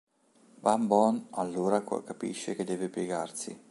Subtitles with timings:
[0.61, 3.55] Van Bohm, allora, capisce che deve piegarsi.